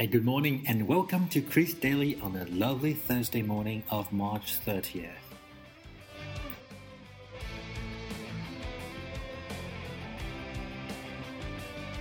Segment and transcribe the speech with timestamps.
[0.00, 4.54] Hey, good morning, and welcome to Kris Daily on a lovely Thursday morning of March
[4.64, 5.10] 30th.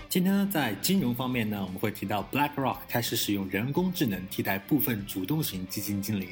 [0.07, 6.29] 今天呢，在金融方面呢，我们会提到 BlackRock 开始使用人工智能替代部分主动型基金经理。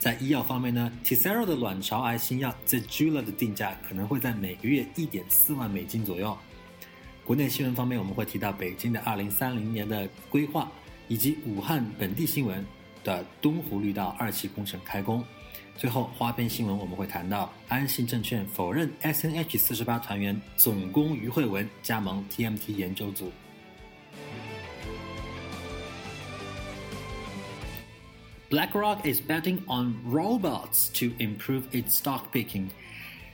[0.00, 6.36] 在医药方面呢，Tesaro 的卵巢癌新药 Zejula 的定价可能会在每个月一点四万美金左右。
[7.24, 10.68] 国内新闻方面，我们会提到北京的二零三零年的规划。
[11.08, 12.64] 以及武汉本地新闻
[13.02, 15.24] 的东湖绿道二期工程开工。
[15.76, 23.32] 最后，花边新闻我们会谈到安信证券否认 SNH 四十八团员总攻俞慧文加盟 TMT 研究组。
[28.50, 32.68] BlackRock is betting on robots to improve its stock picking.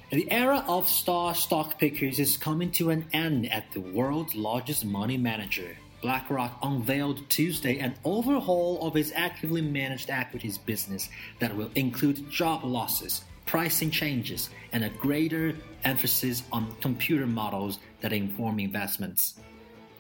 [0.09, 4.87] The era of star stock pickers is coming to an end at the world's largest
[4.87, 5.77] money manager.
[6.03, 12.65] BlackRock unveiled Tuesday an overhaul of its actively managed equities business that will include job
[12.65, 19.35] losses, pricing changes, and a greater emphasis on computer models that inform investments.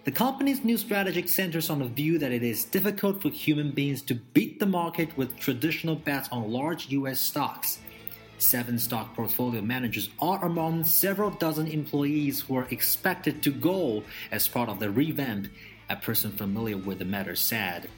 [0.04, 4.00] The company's new strategy centers on the view that it is difficult for human beings
[4.02, 7.80] to beat the market with traditional bets on large US stocks.
[8.38, 14.48] Seven stock portfolio managers are among several dozen employees who are expected to go as
[14.48, 15.48] part of the revamp
[15.90, 17.90] a person familiar with the matter said.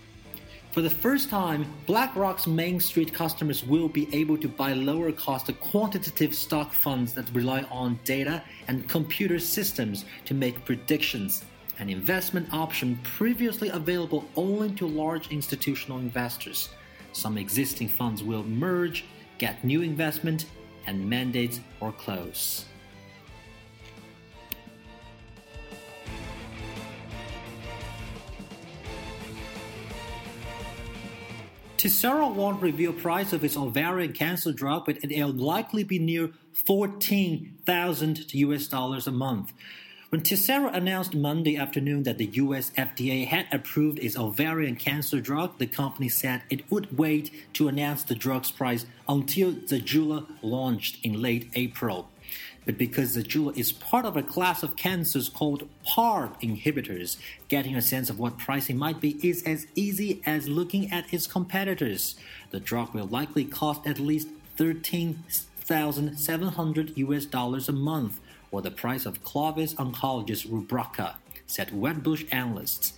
[0.72, 5.50] For the first time, BlackRock's Main Street customers will be able to buy lower cost
[5.60, 11.44] quantitative stock funds that rely on data and computer systems to make predictions,
[11.78, 16.70] an investment option previously available only to large institutional investors.
[17.12, 19.04] Some existing funds will merge,
[19.36, 20.46] get new investment,
[20.86, 22.64] and mandates or close.
[31.82, 38.32] Tesaro won't reveal price of its ovarian cancer drug, but it'll likely be near 14,000
[38.34, 39.52] US dollars a month.
[40.10, 45.58] When Tesaro announced Monday afternoon that the US FDA had approved its ovarian cancer drug,
[45.58, 51.04] the company said it would wait to announce the drug's price until the Zejula launched
[51.04, 52.11] in late April
[52.64, 57.16] but because the Zejula is part of a class of cancers called PARP inhibitors,
[57.48, 61.26] getting a sense of what pricing might be is as easy as looking at its
[61.26, 62.14] competitors.
[62.50, 69.04] The drug will likely cost at least 13,700 US dollars a month, or the price
[69.06, 72.92] of Clovis Oncology's Rubraca, said Wedbush analysts.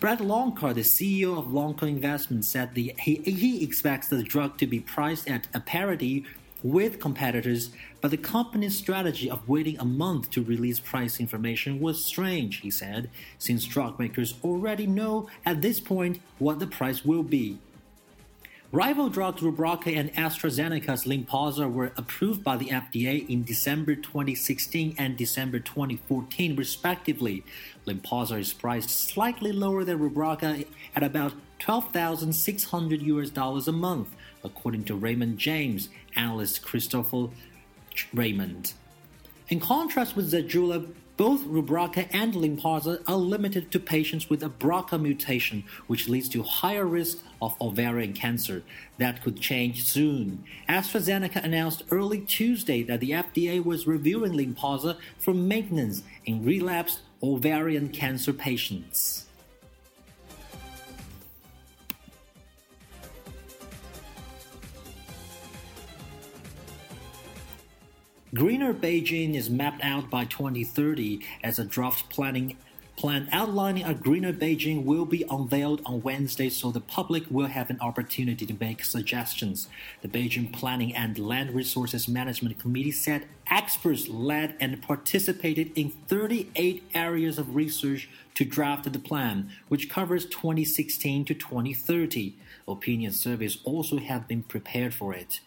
[0.00, 4.66] Brad Loncar, the CEO of Loncar Investments, said the, he, he expects the drug to
[4.66, 6.24] be priced at a parity
[6.62, 7.70] with competitors,
[8.00, 12.70] but the company's strategy of waiting a month to release price information was strange, he
[12.70, 17.58] said, since drug makers already know at this point what the price will be.
[18.70, 25.16] Rival drugs Rubraca and AstraZeneca's Lynparza were approved by the FDA in December 2016 and
[25.16, 27.44] December 2014, respectively.
[27.86, 34.84] Lynparza is priced slightly lower than Rubraca at about 12,600 US dollars a month, according
[34.84, 37.28] to Raymond James, analyst Christopher
[38.12, 38.72] Raymond.
[39.48, 45.02] In contrast with Zejula, both Rubraca and Lynparza are limited to patients with a BRCA
[45.02, 48.62] mutation, which leads to higher risk of ovarian cancer.
[48.98, 50.44] That could change soon.
[50.68, 57.88] AstraZeneca announced early Tuesday that the FDA was reviewing Lynparza for maintenance in relapsed ovarian
[57.88, 59.27] cancer patients.
[68.38, 72.56] Greener Beijing is mapped out by 2030 as a draft planning
[72.94, 77.68] plan outlining a greener Beijing will be unveiled on Wednesday so the public will have
[77.68, 79.66] an opportunity to make suggestions.
[80.02, 86.84] The Beijing Planning and Land Resources Management Committee said experts led and participated in 38
[86.94, 92.36] areas of research to draft the plan, which covers 2016 to 2030.
[92.68, 95.40] Opinion surveys also have been prepared for it.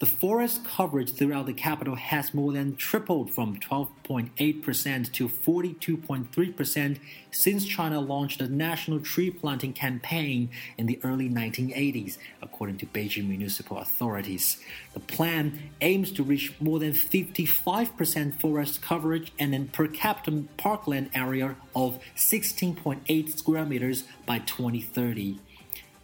[0.00, 6.98] The forest coverage throughout the capital has more than tripled from 12.8% to 42.3%
[7.30, 13.28] since China launched a national tree planting campaign in the early 1980s, according to Beijing
[13.28, 14.60] municipal authorities.
[14.94, 21.10] The plan aims to reach more than 55% forest coverage and a per capita parkland
[21.14, 25.38] area of 16.8 square meters by 2030.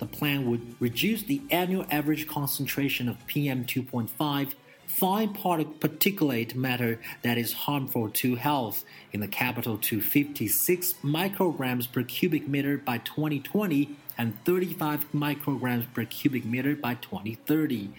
[0.00, 4.54] The plan would reduce the annual average concentration of PM2.5
[4.86, 12.02] fine particulate matter that is harmful to health in the capital to 56 micrograms per
[12.02, 17.90] cubic meter by 2020 and 35 micrograms per cubic meter by 2030.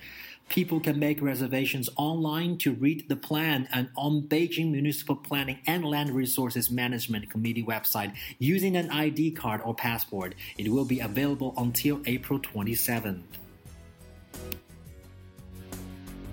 [0.51, 5.85] People can make reservations online to read the plan and on Beijing Municipal Planning and
[5.85, 10.35] Land Resources Management Committee website using an ID card or passport.
[10.57, 13.21] It will be available until April 27th.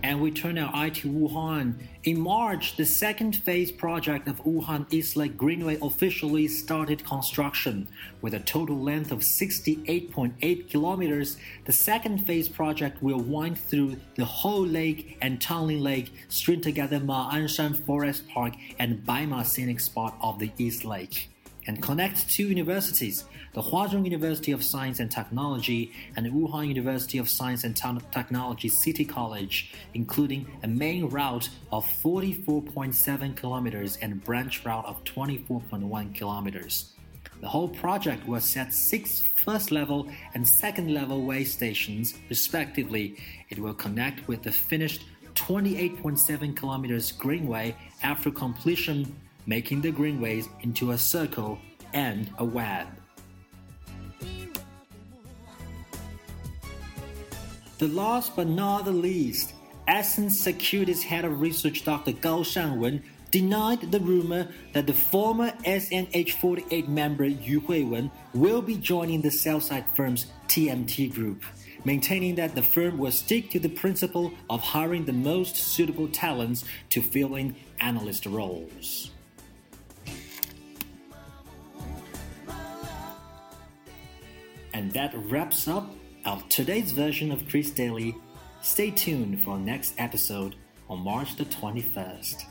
[0.08, 1.74] And we turn our eye to Wuhan.
[2.04, 7.86] In March, the second phase project of Wuhan East Lake Greenway officially started construction.
[8.22, 14.24] With a total length of 68.8 kilometers, the second phase project will wind through the
[14.24, 20.16] whole lake and Tangling Lake, string together Ma Anshan Forest Park and Baima Scenic Spot
[20.22, 21.28] of the East Lake
[21.66, 27.18] and connect two universities, the Huazhong University of Science and Technology and the Wuhan University
[27.18, 34.16] of Science and Technology City College, including a main route of 44.7 kilometers and a
[34.16, 36.94] branch route of 24.1 kilometers.
[37.40, 43.16] The whole project will set six first level and second level way stations, respectively.
[43.48, 49.14] It will connect with the finished 28.7 kilometers Greenway after completion
[49.48, 51.58] making the greenways into a circle
[51.94, 52.86] and a web.
[57.78, 59.54] The last but not the least,
[59.86, 62.12] Essence Securities head of research Dr.
[62.12, 69.22] Gao Shanwen denied the rumor that the former SNH48 member Yu Huiwen will be joining
[69.22, 71.42] the sell-side firm's TMT group,
[71.86, 76.64] maintaining that the firm will stick to the principle of hiring the most suitable talents
[76.90, 79.10] to fill in analyst roles.
[84.78, 85.90] And that wraps up
[86.24, 88.14] our today's version of Kris Daily.
[88.62, 90.54] Stay tuned for our next episode
[90.88, 92.44] on March the 21st.